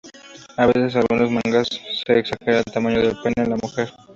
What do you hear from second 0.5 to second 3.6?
A veces, en algunos mangas, se exagera el tamaño del pene en la